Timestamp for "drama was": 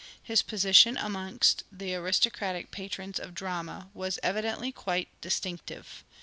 3.35-4.17